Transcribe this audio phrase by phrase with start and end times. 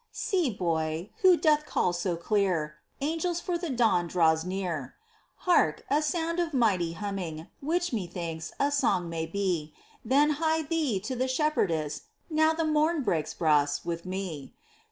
[0.11, 4.95] See, boy, who doth call so clear!— Angels, for the Dawn draws near.
[5.45, 5.85] Hark!
[5.91, 7.49] a sound of mighty humming.
[7.61, 12.01] Which, methinks, a song may be: Then hie thee to the Shepherdess,
[12.31, 13.35] Now the mom breaks.
[13.35, 14.55] Bras, with me.